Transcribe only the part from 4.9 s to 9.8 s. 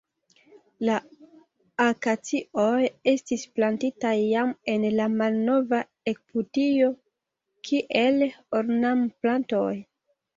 la malnova Egiptio kiel ornamplantoj.